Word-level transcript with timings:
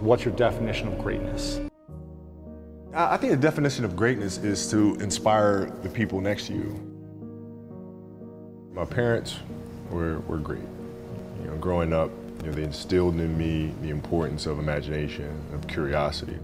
What's 0.00 0.24
your 0.24 0.34
definition 0.34 0.86
of 0.86 0.98
greatness? 0.98 1.60
I 2.94 3.16
think 3.16 3.32
the 3.32 3.38
definition 3.38 3.84
of 3.84 3.96
greatness 3.96 4.38
is 4.38 4.70
to 4.70 4.94
inspire 4.96 5.72
the 5.82 5.88
people 5.88 6.20
next 6.20 6.46
to 6.46 6.52
you. 6.52 6.84
My 8.72 8.84
parents 8.84 9.36
were, 9.90 10.20
were 10.20 10.38
great. 10.38 10.62
You 11.42 11.48
know, 11.50 11.56
growing 11.56 11.92
up, 11.92 12.10
you 12.40 12.46
know, 12.46 12.52
they 12.52 12.62
instilled 12.62 13.14
in 13.16 13.36
me 13.36 13.74
the 13.82 13.90
importance 13.90 14.46
of 14.46 14.60
imagination, 14.60 15.44
of 15.52 15.66
curiosity. 15.66 16.38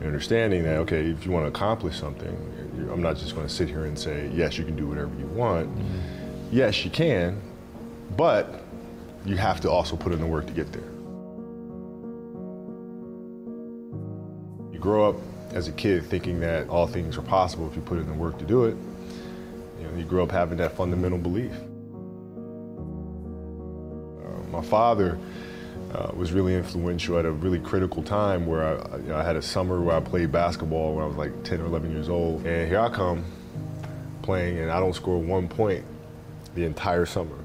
And 0.00 0.04
understanding 0.04 0.62
that, 0.62 0.78
okay, 0.78 1.10
if 1.10 1.26
you 1.26 1.30
want 1.30 1.44
to 1.44 1.48
accomplish 1.48 1.98
something, 1.98 2.34
I'm 2.90 3.02
not 3.02 3.18
just 3.18 3.34
going 3.34 3.46
to 3.46 3.52
sit 3.52 3.68
here 3.68 3.84
and 3.84 3.98
say, 3.98 4.30
yes, 4.32 4.56
you 4.56 4.64
can 4.64 4.76
do 4.76 4.86
whatever 4.86 5.10
you 5.18 5.26
want. 5.26 5.68
Mm-hmm. 5.68 5.98
Yes, 6.52 6.84
you 6.86 6.90
can, 6.90 7.38
but 8.16 8.64
you 9.24 9.36
have 9.36 9.60
to 9.60 9.70
also 9.70 9.96
put 9.96 10.12
in 10.12 10.20
the 10.20 10.26
work 10.26 10.46
to 10.46 10.52
get 10.52 10.72
there. 10.72 10.82
You 14.72 14.78
grow 14.78 15.08
up 15.08 15.16
as 15.52 15.68
a 15.68 15.72
kid 15.72 16.04
thinking 16.04 16.40
that 16.40 16.68
all 16.68 16.86
things 16.86 17.16
are 17.18 17.22
possible 17.22 17.68
if 17.68 17.74
you 17.74 17.82
put 17.82 17.98
in 17.98 18.06
the 18.06 18.12
work 18.14 18.38
to 18.38 18.44
do 18.44 18.64
it. 18.64 18.76
You, 19.80 19.86
know, 19.86 19.96
you 19.98 20.04
grow 20.04 20.22
up 20.22 20.30
having 20.30 20.58
that 20.58 20.76
fundamental 20.76 21.18
belief. 21.18 21.52
Uh, 24.22 24.50
my 24.50 24.62
father 24.62 25.18
uh, 25.94 26.10
was 26.14 26.32
really 26.32 26.54
influential 26.54 27.18
at 27.18 27.24
a 27.24 27.30
really 27.30 27.58
critical 27.58 28.02
time 28.02 28.46
where 28.46 28.62
I, 28.62 28.96
you 28.98 29.08
know, 29.08 29.16
I 29.16 29.22
had 29.22 29.36
a 29.36 29.42
summer 29.42 29.80
where 29.80 29.96
I 29.96 30.00
played 30.00 30.30
basketball 30.30 30.94
when 30.94 31.04
I 31.04 31.06
was 31.06 31.16
like 31.16 31.42
10 31.44 31.60
or 31.60 31.66
11 31.66 31.90
years 31.90 32.08
old. 32.08 32.46
And 32.46 32.68
here 32.68 32.80
I 32.80 32.88
come 32.90 33.24
playing, 34.22 34.58
and 34.58 34.70
I 34.70 34.78
don't 34.78 34.94
score 34.94 35.18
one 35.18 35.48
point 35.48 35.84
the 36.54 36.64
entire 36.64 37.06
summer. 37.06 37.38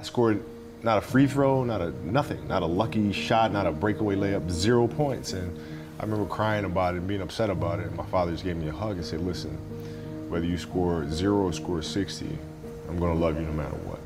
I 0.00 0.02
scored 0.02 0.42
not 0.82 0.96
a 0.96 1.02
free 1.02 1.26
throw, 1.26 1.62
not 1.62 1.82
a 1.82 1.92
nothing, 2.10 2.48
not 2.48 2.62
a 2.62 2.66
lucky 2.66 3.12
shot, 3.12 3.52
not 3.52 3.66
a 3.66 3.70
breakaway 3.70 4.16
layup, 4.16 4.50
zero 4.50 4.86
points. 4.88 5.34
And 5.34 5.54
I 5.98 6.04
remember 6.04 6.24
crying 6.24 6.64
about 6.64 6.94
it 6.94 6.98
and 6.98 7.06
being 7.06 7.20
upset 7.20 7.50
about 7.50 7.80
it. 7.80 7.88
And 7.88 7.96
my 7.96 8.06
father 8.06 8.32
just 8.32 8.42
gave 8.42 8.56
me 8.56 8.68
a 8.68 8.72
hug 8.72 8.96
and 8.96 9.04
said, 9.04 9.20
listen, 9.20 9.50
whether 10.30 10.46
you 10.46 10.56
score 10.56 11.06
zero 11.10 11.42
or 11.42 11.52
score 11.52 11.82
60, 11.82 12.26
I'm 12.88 12.98
gonna 12.98 13.12
love 13.12 13.38
you 13.38 13.44
no 13.44 13.52
matter 13.52 13.76
what. 13.76 14.00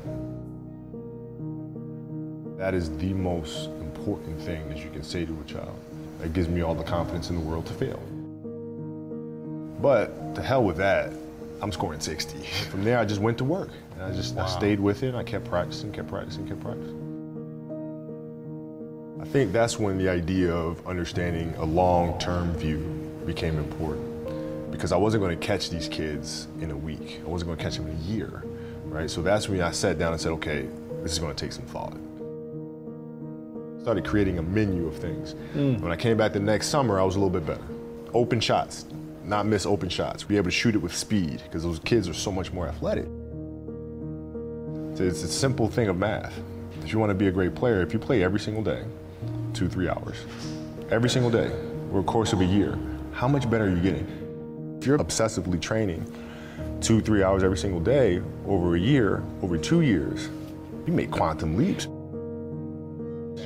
That 2.57 2.73
is 2.73 2.89
the 2.97 3.13
most 3.13 3.67
important 3.67 4.41
thing 4.41 4.67
that 4.67 4.79
you 4.79 4.89
can 4.89 5.01
say 5.01 5.25
to 5.25 5.31
a 5.31 5.43
child. 5.49 5.79
That 6.19 6.33
gives 6.33 6.49
me 6.49 6.59
all 6.59 6.75
the 6.75 6.83
confidence 6.83 7.29
in 7.29 7.37
the 7.37 7.41
world 7.41 7.67
to 7.67 7.73
fail. 7.73 8.01
But 9.81 10.35
to 10.35 10.41
hell 10.41 10.65
with 10.65 10.75
that, 10.75 11.13
I'm 11.61 11.71
scoring 11.71 12.01
60. 12.01 12.39
From 12.69 12.83
there, 12.83 12.99
I 12.99 13.05
just 13.05 13.21
went 13.21 13.37
to 13.37 13.45
work. 13.45 13.69
And 13.95 14.03
I 14.03 14.11
just 14.11 14.37
I 14.37 14.47
stayed 14.47 14.79
with 14.79 15.03
it. 15.03 15.15
I 15.15 15.23
kept 15.23 15.45
practicing, 15.45 15.91
kept 15.91 16.09
practicing, 16.09 16.47
kept 16.47 16.61
practicing. 16.61 17.01
I 19.21 19.25
think 19.25 19.51
that's 19.51 19.79
when 19.79 19.97
the 19.97 20.09
idea 20.09 20.53
of 20.53 20.85
understanding 20.85 21.53
a 21.57 21.65
long-term 21.65 22.53
view 22.57 22.77
became 23.25 23.57
important. 23.57 24.71
Because 24.71 24.91
I 24.91 24.97
wasn't 24.97 25.23
going 25.23 25.39
to 25.39 25.45
catch 25.45 25.69
these 25.69 25.87
kids 25.87 26.47
in 26.59 26.69
a 26.69 26.77
week. 26.77 27.21
I 27.25 27.29
wasn't 27.29 27.47
going 27.47 27.57
to 27.57 27.63
catch 27.63 27.77
them 27.77 27.87
in 27.87 27.95
a 27.95 27.99
year, 28.01 28.43
right? 28.83 29.09
So 29.09 29.21
that's 29.21 29.47
when 29.47 29.61
I 29.61 29.71
sat 29.71 29.97
down 29.97 30.11
and 30.11 30.21
said, 30.21 30.33
okay, 30.33 30.67
this 31.01 31.13
is 31.13 31.19
going 31.19 31.33
to 31.33 31.45
take 31.45 31.53
some 31.53 31.65
thought. 31.65 31.97
Started 33.81 34.03
creating 34.05 34.37
a 34.37 34.43
menu 34.43 34.85
of 34.87 34.97
things. 34.97 35.35
Mm. 35.55 35.79
When 35.79 35.91
I 35.91 35.95
came 35.95 36.17
back 36.17 36.33
the 36.33 36.39
next 36.39 36.67
summer, 36.67 36.99
I 36.99 37.03
was 37.03 37.15
a 37.15 37.19
little 37.19 37.29
bit 37.29 37.45
better. 37.45 37.63
Open 38.13 38.39
shots, 38.39 38.85
not 39.23 39.45
miss 39.45 39.65
open 39.65 39.89
shots. 39.89 40.23
Be 40.23 40.35
able 40.35 40.45
to 40.45 40.51
shoot 40.51 40.75
it 40.75 40.79
with 40.79 40.95
speed 40.95 41.41
because 41.43 41.63
those 41.63 41.79
kids 41.79 42.09
are 42.09 42.13
so 42.13 42.31
much 42.31 42.51
more 42.51 42.67
athletic. 42.67 43.07
It's 44.97 45.23
a 45.23 45.27
simple 45.27 45.67
thing 45.67 45.89
of 45.89 45.97
math. 45.97 46.33
If 46.81 46.93
you 46.93 46.99
want 46.99 47.09
to 47.09 47.15
be 47.15 47.27
a 47.27 47.31
great 47.31 47.53
player, 47.53 47.81
if 47.81 47.91
you 47.91 47.99
play 47.99 48.23
every 48.23 48.39
single 48.39 48.63
day, 48.63 48.81
two, 49.53 49.67
three 49.67 49.89
hours, 49.89 50.25
every 50.89 51.09
single 51.09 51.29
day, 51.29 51.51
over 51.89 52.01
the 52.01 52.07
course 52.07 52.31
of 52.31 52.39
a 52.39 52.45
year, 52.45 52.79
how 53.11 53.27
much 53.27 53.49
better 53.49 53.65
are 53.65 53.69
you 53.69 53.81
getting? 53.81 54.77
If 54.79 54.87
you're 54.87 54.97
obsessively 54.97 55.61
training 55.61 56.05
two, 56.79 57.01
three 57.01 57.23
hours 57.23 57.43
every 57.43 57.57
single 57.57 57.81
day 57.81 58.21
over 58.47 58.75
a 58.75 58.79
year, 58.79 59.21
over 59.41 59.57
two 59.57 59.81
years, 59.81 60.29
you 60.87 60.93
make 60.93 61.11
quantum 61.11 61.57
leaps. 61.57 61.85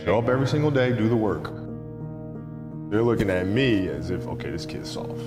Show 0.06 0.20
up 0.20 0.30
every 0.30 0.48
single 0.48 0.70
day, 0.70 0.92
do 0.92 1.10
the 1.10 1.16
work. 1.16 1.52
They're 2.92 3.02
looking 3.02 3.32
at 3.32 3.48
me 3.48 3.88
as 3.88 4.12
if, 4.12 4.28
okay, 4.28 4.52
this 4.52 4.68
kid's 4.68 4.92
soft, 4.92 5.20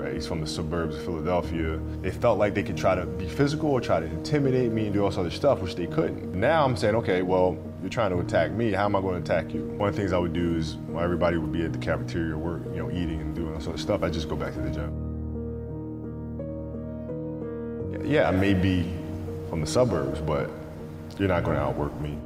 right? 0.00 0.14
He's 0.14 0.26
from 0.26 0.40
the 0.40 0.46
suburbs 0.46 0.96
of 0.96 1.04
Philadelphia. 1.04 1.78
They 2.00 2.10
felt 2.10 2.38
like 2.38 2.54
they 2.54 2.62
could 2.62 2.76
try 2.76 2.94
to 2.94 3.06
be 3.06 3.28
physical 3.28 3.70
or 3.70 3.80
try 3.80 4.00
to 4.00 4.06
intimidate 4.06 4.72
me 4.72 4.86
and 4.86 4.94
do 4.94 5.02
all 5.02 5.10
this 5.10 5.18
other 5.18 5.30
stuff, 5.30 5.60
which 5.60 5.74
they 5.76 5.86
couldn't. 5.86 6.34
Now 6.34 6.64
I'm 6.64 6.76
saying, 6.76 6.94
okay, 6.96 7.22
well, 7.22 7.56
you're 7.80 7.90
trying 7.90 8.10
to 8.10 8.18
attack 8.18 8.52
me. 8.52 8.72
How 8.72 8.84
am 8.84 8.96
I 8.96 9.00
going 9.00 9.22
to 9.22 9.32
attack 9.32 9.52
you? 9.54 9.64
One 9.64 9.88
of 9.88 9.94
the 9.94 10.00
things 10.00 10.12
I 10.12 10.18
would 10.18 10.32
do 10.32 10.56
is 10.56 10.76
while 10.88 11.04
everybody 11.04 11.36
would 11.36 11.52
be 11.52 11.64
at 11.64 11.72
the 11.72 11.78
cafeteria 11.78 12.36
work, 12.36 12.62
you 12.66 12.78
know, 12.78 12.90
eating 12.90 13.20
and 13.20 13.34
doing 13.34 13.54
all 13.54 13.60
sort 13.60 13.76
of 13.76 13.80
stuff, 13.80 14.02
I 14.02 14.10
just 14.10 14.28
go 14.28 14.36
back 14.36 14.54
to 14.54 14.60
the 14.60 14.70
gym. 14.70 15.06
Yeah, 18.04 18.28
I 18.28 18.32
may 18.32 18.54
be 18.54 18.92
from 19.48 19.60
the 19.60 19.66
suburbs, 19.66 20.20
but 20.20 20.50
you're 21.18 21.28
not 21.28 21.44
going 21.44 21.56
to 21.56 21.62
outwork 21.62 21.98
me. 22.00 22.18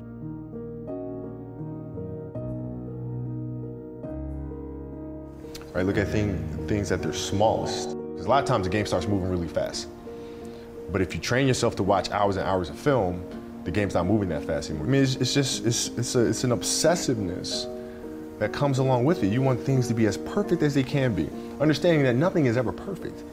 Right? 5.75 5.85
Look 5.85 5.99
at 5.99 6.09
thing, 6.09 6.39
things 6.67 6.91
at 6.93 7.03
their 7.03 7.12
smallest. 7.12 7.91
Because 7.91 8.25
a 8.25 8.29
lot 8.29 8.43
of 8.43 8.49
times 8.49 8.65
the 8.65 8.71
game 8.71 8.87
starts 8.87 9.07
moving 9.07 9.29
really 9.29 9.49
fast. 9.49 9.89
But 10.91 11.03
if 11.03 11.15
you 11.15 11.21
train 11.21 11.47
yourself 11.47 11.77
to 11.77 11.83
watch 11.83 12.11
hours 12.11 12.37
and 12.37 12.47
hours 12.47 12.71
of 12.71 12.79
film, 12.79 13.23
the 13.65 13.71
game's 13.71 13.95
not 13.95 14.07
moving 14.07 14.29
that 14.29 14.45
fast 14.45 14.71
anymore. 14.71 14.87
I 14.87 14.91
mean, 14.91 15.03
it's, 15.03 15.17
it's 15.17 15.35
just, 15.35 15.67
it's, 15.67 15.89
it's, 15.89 16.15
a, 16.15 16.27
it's 16.27 16.45
an 16.45 16.51
obsessiveness 16.51 17.69
that 18.39 18.53
comes 18.53 18.79
along 18.79 19.05
with 19.05 19.25
it. 19.25 19.29
You 19.29 19.43
want 19.43 19.61
things 19.61 19.89
to 19.89 19.95
be 19.95 20.07
as 20.07 20.17
perfect 20.17 20.62
as 20.62 20.75
they 20.75 20.83
can 20.83 21.15
be, 21.15 21.29
understanding 21.61 22.05
that 22.05 22.15
nothing 22.15 22.47
is 22.47 22.56
ever 22.56 22.73
perfect. 22.73 23.25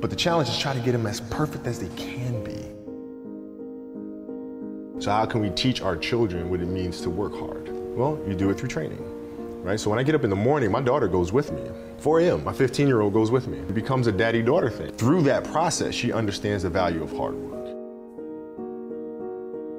But 0.00 0.10
the 0.10 0.16
challenge 0.16 0.48
is 0.48 0.58
try 0.58 0.74
to 0.74 0.80
get 0.80 0.92
them 0.92 1.06
as 1.06 1.20
perfect 1.20 1.66
as 1.66 1.78
they 1.78 1.88
can 1.96 2.44
be. 2.44 2.58
So 5.00 5.10
how 5.10 5.24
can 5.24 5.40
we 5.40 5.50
teach 5.50 5.80
our 5.80 5.96
children 5.96 6.50
what 6.50 6.60
it 6.60 6.66
means 6.66 7.00
to 7.02 7.10
work 7.10 7.32
hard? 7.32 7.68
Well, 7.96 8.20
you 8.26 8.34
do 8.34 8.50
it 8.50 8.58
through 8.58 8.68
training 8.68 9.21
right? 9.62 9.78
So 9.78 9.90
when 9.90 9.98
I 9.98 10.02
get 10.02 10.14
up 10.14 10.24
in 10.24 10.30
the 10.30 10.36
morning, 10.36 10.70
my 10.70 10.80
daughter 10.80 11.08
goes 11.08 11.32
with 11.32 11.52
me. 11.52 11.62
4 11.98 12.20
a.m., 12.20 12.44
my 12.44 12.52
15 12.52 12.88
year 12.88 13.00
old 13.00 13.12
goes 13.12 13.30
with 13.30 13.46
me. 13.46 13.58
It 13.58 13.74
becomes 13.74 14.06
a 14.08 14.12
daddy 14.12 14.42
daughter 14.42 14.68
thing. 14.68 14.92
Through 14.92 15.22
that 15.22 15.44
process, 15.44 15.94
she 15.94 16.12
understands 16.12 16.64
the 16.64 16.70
value 16.70 17.02
of 17.02 17.16
hard 17.16 17.34
work. 17.34 17.52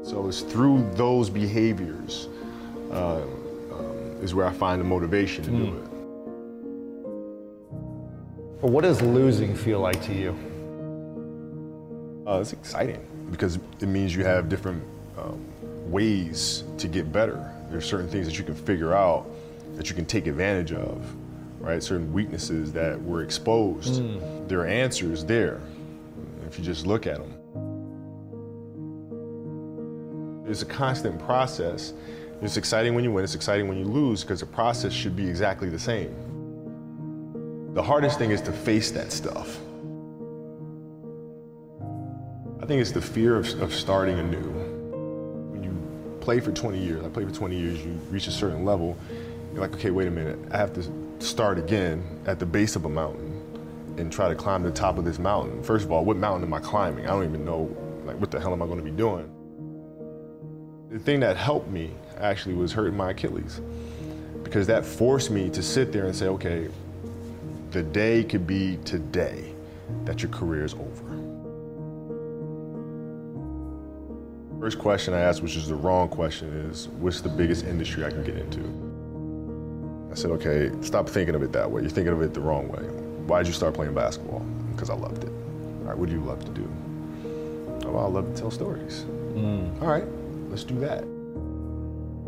So 0.06 0.28
it's 0.28 0.42
through 0.42 0.90
those 0.94 1.30
behaviors 1.30 2.28
uh, 2.92 3.22
um, 3.22 4.18
is 4.22 4.34
where 4.34 4.46
I 4.46 4.52
find 4.52 4.80
the 4.80 4.86
motivation 4.86 5.44
to 5.46 5.50
do 5.50 5.78
it. 5.78 5.90
Or 8.62 8.70
what 8.70 8.84
does 8.84 9.02
losing 9.02 9.56
feel 9.56 9.80
like 9.80 10.02
to 10.06 10.14
you? 10.14 10.38
Uh, 12.26 12.40
it's 12.40 12.54
exciting 12.54 13.06
because 13.32 13.60
it 13.82 13.88
means 13.88 14.16
you 14.16 14.24
have 14.24 14.48
different 14.48 14.82
um, 15.18 15.46
ways 15.92 16.64
to 16.78 16.88
get 16.88 17.12
better. 17.12 17.52
There's 17.70 17.86
certain 17.86 18.08
things 18.08 18.26
that 18.26 18.38
you 18.38 18.46
can 18.46 18.56
figure 18.56 18.94
out 18.94 19.26
that 19.76 19.90
you 19.90 19.96
can 19.96 20.06
take 20.06 20.28
advantage 20.28 20.72
of 20.74 21.16
right? 21.64 21.82
Certain 21.82 22.12
weaknesses 22.12 22.74
that 22.74 23.02
were 23.02 23.24
exposed. 23.24 24.02
Hmm. 24.02 24.48
There 24.48 24.60
are 24.60 24.68
answers 24.68 25.24
there 25.24 25.62
if 26.46 26.60
you 26.60 26.66
just 26.66 26.86
look 26.86 27.08
at 27.08 27.18
them. 27.18 27.34
It's 30.46 30.62
a 30.62 30.66
constant 30.66 31.18
process. 31.26 31.94
It's 32.42 32.58
exciting 32.58 32.94
when 32.94 33.06
you 33.06 33.12
win, 33.14 33.24
it's 33.24 33.34
exciting 33.34 33.70
when 33.70 33.78
you 33.78 33.86
lose 33.86 34.24
because 34.24 34.42
the 34.42 34.46
process 34.46 34.92
should 34.92 35.16
be 35.16 35.28
exactly 35.28 35.70
the 35.70 35.80
same. 35.80 36.14
The 37.74 37.82
hardest 37.82 38.20
thing 38.20 38.32
is 38.32 38.42
to 38.42 38.52
face 38.52 38.92
that 38.92 39.14
stuff. 39.14 39.58
I 42.62 42.66
think 42.66 42.82
it's 42.82 42.92
the 42.92 43.02
fear 43.02 43.38
of, 43.38 43.62
of 43.62 43.74
starting 43.74 44.20
anew. 44.20 44.50
When 45.52 45.64
you 45.64 45.72
play 46.20 46.42
for 46.42 46.52
20 46.52 46.78
years, 46.78 47.04
I 47.06 47.10
played 47.10 47.30
for 47.30 47.34
20 47.34 47.58
years, 47.58 47.84
you 47.84 47.94
reach 48.10 48.28
a 48.28 48.32
certain 48.32 48.66
level, 48.66 48.98
like, 49.62 49.74
okay, 49.74 49.92
wait 49.92 50.08
a 50.08 50.12
minute, 50.12 50.40
I 50.52 50.58
have 50.58 50.74
to 50.74 50.84
start 51.20 51.58
again 51.58 52.04
at 52.26 52.40
the 52.40 52.46
base 52.46 52.76
of 52.76 52.86
a 52.86 52.90
mountain 52.90 53.30
and 53.98 54.12
try 54.12 54.28
to 54.28 54.36
climb 54.36 54.64
the 54.64 54.72
top 54.72 54.98
of 54.98 55.06
this 55.06 55.20
mountain. 55.20 55.64
First 55.64 55.86
of 55.86 55.92
all, 55.92 56.04
what 56.04 56.18
mountain 56.18 56.44
am 56.44 56.54
I 56.54 56.60
climbing? 56.60 57.06
I 57.06 57.10
don't 57.10 57.26
even 57.26 57.46
know, 57.46 57.76
like, 58.06 58.20
what 58.20 58.32
the 58.32 58.40
hell 58.40 58.52
am 58.54 58.62
I 58.62 58.66
going 58.66 58.80
to 58.80 58.84
be 58.84 58.92
doing? 58.92 59.30
The 60.90 61.00
thing 61.00 61.20
that 61.22 61.38
helped 61.38 61.70
me 61.70 61.92
actually 62.18 62.56
was 62.56 62.72
hurting 62.72 62.96
my 62.96 63.12
Achilles 63.12 63.62
because 64.44 64.68
that 64.68 64.86
forced 64.86 65.32
me 65.32 65.50
to 65.50 65.64
sit 65.64 65.92
there 65.92 66.06
and 66.06 66.16
say, 66.16 66.28
okay, 66.28 66.70
the 67.72 67.82
day 67.82 68.24
could 68.24 68.46
be 68.46 68.78
today 68.86 69.54
that 70.06 70.22
your 70.22 70.32
career 70.32 70.64
is 70.64 70.74
over. 70.74 71.20
First 74.60 74.80
question 74.80 75.14
I 75.14 75.20
asked, 75.20 75.42
which 75.42 75.56
is 75.56 75.68
the 75.68 75.76
wrong 75.76 76.08
question, 76.08 76.50
is 76.70 76.88
what's 76.88 77.22
the 77.22 77.30
biggest 77.30 77.66
industry 77.66 78.06
I 78.06 78.12
can 78.12 78.24
get 78.24 78.38
into? 78.38 78.93
I 80.14 80.16
said, 80.16 80.30
okay, 80.30 80.70
stop 80.82 81.10
thinking 81.10 81.34
of 81.34 81.42
it 81.42 81.52
that 81.54 81.72
way. 81.72 81.82
You're 81.82 81.90
thinking 81.90 82.14
of 82.14 82.22
it 82.22 82.36
the 82.36 82.40
wrong 82.40 82.68
way. 82.68 82.84
Why 83.26 83.40
did 83.40 83.48
you 83.48 83.54
start 83.56 83.74
playing 83.74 83.96
basketball? 83.96 84.42
Because 84.72 84.92
I 84.92 84.94
loved 84.94 85.24
it. 85.24 85.30
All 85.30 85.86
right, 85.88 85.98
what 85.98 86.08
do 86.08 86.14
you 86.14 86.22
love 86.22 86.46
to 86.46 86.52
do? 86.52 86.72
Oh, 87.88 87.94
well, 87.94 88.06
I 88.06 88.10
love 88.10 88.32
to 88.32 88.40
tell 88.40 88.52
stories. 88.52 89.06
Mm. 89.34 89.82
All 89.82 89.88
right, 89.88 90.06
let's 90.52 90.64
do 90.64 90.78
that. 90.82 91.04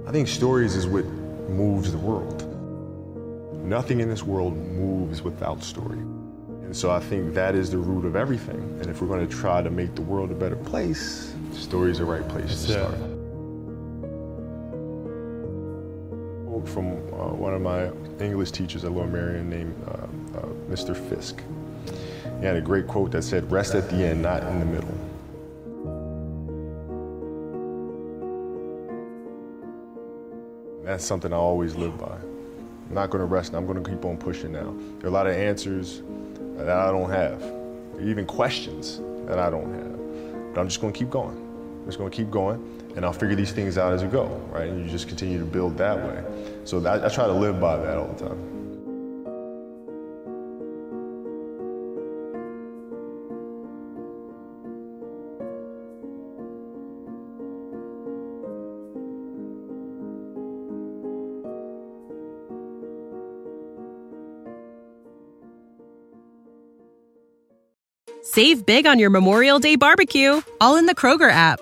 I 0.08 0.12
think 0.12 0.28
stories 0.28 0.76
is 0.76 0.88
what 0.88 1.06
moves 1.48 1.92
the 1.92 2.00
world. 2.00 2.42
Nothing 3.64 4.00
in 4.00 4.10
this 4.10 4.24
world 4.24 4.58
moves 4.58 5.22
without 5.22 5.62
story. 5.64 6.00
And 6.00 6.76
so 6.76 6.90
I 6.90 7.00
think 7.00 7.36
that 7.36 7.54
is 7.54 7.70
the 7.70 7.78
root 7.78 8.06
of 8.06 8.16
everything. 8.16 8.80
And 8.82 8.88
if 8.90 9.00
we're 9.00 9.08
going 9.08 9.28
to 9.28 9.32
try 9.32 9.62
to 9.62 9.70
make 9.70 9.94
the 9.94 10.02
world 10.02 10.32
a 10.32 10.36
better 10.36 10.56
place, 10.56 11.36
story 11.54 11.92
is 11.92 12.00
the 12.00 12.06
right 12.06 12.28
place 12.30 12.66
to 12.66 12.72
Yeah. 12.72 12.88
start. 12.88 13.15
From 16.66 16.94
uh, 17.14 17.34
one 17.34 17.54
of 17.54 17.62
my 17.62 17.92
English 18.24 18.52
teachers 18.52 18.84
at 18.84 18.92
Lower 18.92 19.08
Merion 19.08 19.50
named 19.50 19.76
uh, 19.88 20.38
uh, 20.38 20.46
Mr. 20.70 20.96
Fisk. 20.96 21.42
He 22.40 22.46
had 22.46 22.56
a 22.56 22.62
great 22.62 22.88
quote 22.88 23.12
that 23.12 23.24
said, 23.24 23.50
rest 23.52 23.76
at 23.76 23.90
the 23.90 23.98
end, 23.98 24.22
not 24.22 24.44
in 24.44 24.60
the 24.60 24.66
middle. 24.66 25.06
That's 30.84 31.04
something 31.04 31.34
I 31.34 31.38
always 31.38 31.76
live 31.76 31.98
by. 31.98 32.16
I'm 32.90 32.94
not 32.94 33.10
going 33.10 33.20
to 33.22 33.26
rest. 33.26 33.54
I'm 33.54 33.66
going 33.66 33.84
to 33.84 33.90
keep 33.90 34.06
on 34.06 34.18
pushing 34.18 34.52
now. 34.52 34.76
There 35.00 35.06
are 35.06 35.10
a 35.10 35.12
lot 35.12 35.28
of 35.28 35.34
answers 35.34 36.04
that 36.58 36.70
I 36.70 36.92
don't 36.92 37.10
have, 37.10 37.42
even 38.00 38.26
questions 38.26 39.02
that 39.28 39.40
I 39.40 39.50
don't 39.50 39.74
have. 39.74 40.54
But 40.54 40.62
I'm 40.62 40.68
just 40.68 40.82
going 40.82 40.94
to 40.94 41.00
keep 41.00 41.10
going. 41.10 41.36
I'm 41.36 41.86
just 41.86 41.98
going 41.98 42.12
to 42.12 42.16
keep 42.16 42.30
going, 42.30 42.85
and 42.96 43.06
I'll 43.06 43.14
figure 43.14 43.36
these 43.36 43.52
things 43.52 43.78
out 43.78 43.94
as 43.94 44.04
we 44.04 44.10
go, 44.10 44.28
right? 44.52 44.70
And 44.70 44.84
you 44.84 44.90
just 44.90 45.08
continue 45.08 45.38
to 45.40 45.46
build 45.46 45.78
that 45.78 45.98
way. 45.98 46.24
So 46.64 46.80
that, 46.80 47.04
I 47.04 47.10
try 47.10 47.28
to 47.28 47.34
live 47.34 47.60
by 47.60 47.78
that 47.78 47.98
all 47.98 48.08
the 48.08 48.30
time. 48.30 48.56
Save 68.36 68.66
big 68.66 68.86
on 68.86 69.00
your 69.00 69.10
Memorial 69.10 69.60
Day 69.60 69.78
barbecue, 69.78 70.42
all 70.60 70.76
in 70.76 70.88
the 70.88 70.96
Kroger 70.96 71.32
app. 71.32 71.62